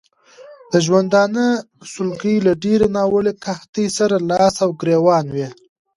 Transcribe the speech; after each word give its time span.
د 0.71 0.73
ژوندانه 0.85 1.45
سلګۍ 1.93 2.35
له 2.45 2.53
ډېرې 2.63 2.87
ناوړه 2.97 3.33
قحطۍ 3.43 3.87
سره 3.97 4.15
لاس 4.29 4.55
او 4.65 4.69
ګرېوان 4.81 5.25
وې. 5.35 5.47